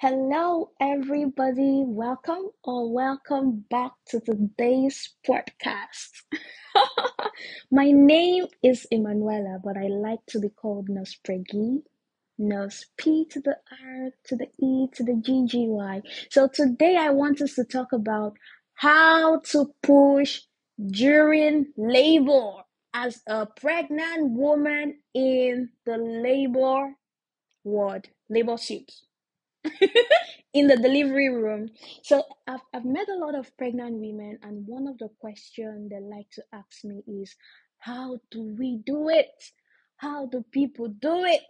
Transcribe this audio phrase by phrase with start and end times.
[0.00, 1.82] Hello, everybody.
[1.84, 6.22] Welcome or welcome back to today's podcast.
[7.72, 11.82] My name is Emanuela, but I like to be called Nurse Preggy.
[12.38, 16.02] Nurse P to the R to the E to the GGY.
[16.30, 18.34] So today I want us to talk about
[18.74, 20.42] how to push
[20.80, 22.62] during labor
[22.94, 26.94] as a pregnant woman in the labor
[27.64, 28.92] ward, labor suit
[30.54, 31.70] in the delivery room.
[32.02, 36.00] So I've, I've met a lot of pregnant women, and one of the questions they
[36.00, 37.36] like to ask me is,
[37.78, 39.30] How do we do it?
[39.98, 41.42] How do people do it?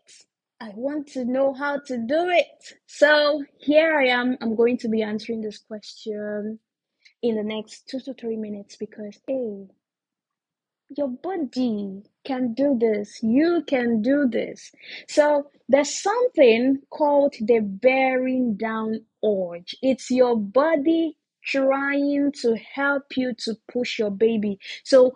[0.61, 2.47] I want to know how to do it.
[2.87, 4.39] So here I am.
[4.41, 6.59] I'm going to be answering this question
[7.23, 9.67] in the next two to three minutes because, hey,
[10.97, 13.19] your body can do this.
[13.23, 14.71] You can do this.
[15.09, 19.75] So there's something called the bearing down urge.
[19.83, 24.59] It's your body trying to help you to push your baby.
[24.85, 25.15] So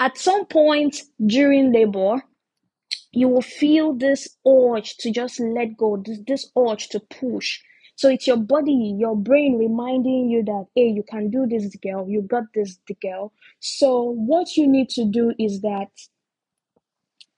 [0.00, 2.22] at some point during labor,
[3.12, 7.60] you will feel this urge to just let go, this, this urge to push.
[7.96, 12.06] So it's your body, your brain reminding you that, hey, you can do this, girl.
[12.08, 13.32] You got this, girl.
[13.60, 15.88] So what you need to do is that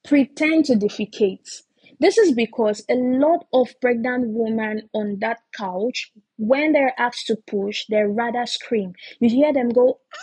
[0.08, 1.62] pretend to defecate.
[2.00, 7.36] This is because a lot of pregnant women on that couch, when they're asked to
[7.36, 8.94] push, they rather scream.
[9.20, 10.18] You hear them go, ah!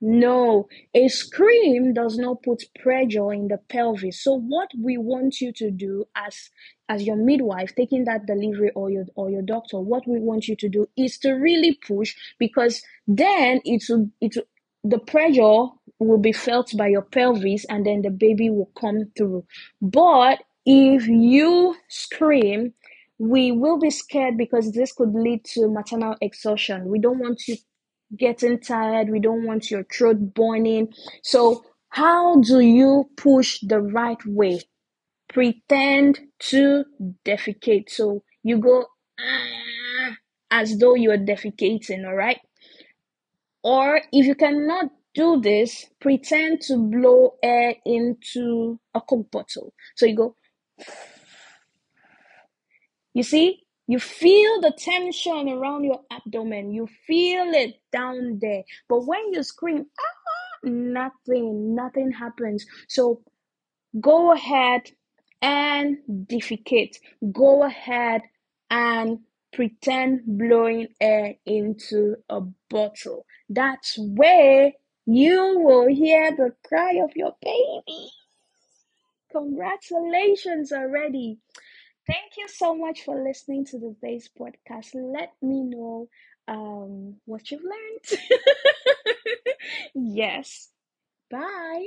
[0.00, 4.22] no, a scream does not put pressure in the pelvis.
[4.22, 6.50] So what we want you to do as
[6.88, 10.56] as your midwife taking that delivery or your or your doctor, what we want you
[10.56, 14.36] to do is to really push because then it's it
[14.84, 15.66] the pressure
[16.06, 19.44] will be felt by your pelvis and then the baby will come through.
[19.82, 22.74] But if you scream,
[23.18, 26.86] we will be scared because this could lead to maternal exhaustion.
[26.88, 27.56] We don't want you
[28.16, 29.10] getting tired.
[29.10, 30.92] We don't want your throat burning.
[31.22, 34.60] So, how do you push the right way?
[35.32, 36.84] Pretend to
[37.24, 37.90] defecate.
[37.90, 38.86] So, you go
[39.20, 40.16] ah,
[40.50, 42.40] as though you're defecating, all right?
[43.62, 49.74] Or if you cannot do this, pretend to blow air into a Coke bottle.
[49.96, 50.36] So, you go,
[53.14, 56.72] you see, you feel the tension around your abdomen.
[56.72, 58.62] You feel it down there.
[58.88, 62.66] But when you scream, ah, nothing, nothing happens.
[62.88, 63.22] So
[64.00, 64.90] go ahead
[65.42, 66.96] and defecate.
[67.32, 68.22] Go ahead
[68.70, 69.20] and
[69.52, 73.26] pretend blowing air into a bottle.
[73.50, 74.72] That's where
[75.06, 78.10] you will hear the cry of your baby.
[79.32, 81.38] Congratulations already.
[82.06, 84.90] Thank you so much for listening to today's podcast.
[84.94, 86.08] Let me know
[86.48, 88.20] um, what you've learned.
[89.94, 90.68] yes.
[91.30, 91.86] Bye.